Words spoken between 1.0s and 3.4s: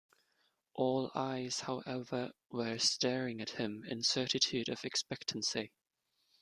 eyes, however, were staring